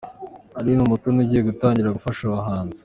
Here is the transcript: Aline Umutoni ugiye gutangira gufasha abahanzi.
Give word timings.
Aline 0.59 0.81
Umutoni 0.83 1.17
ugiye 1.23 1.41
gutangira 1.49 1.95
gufasha 1.97 2.21
abahanzi. 2.25 2.79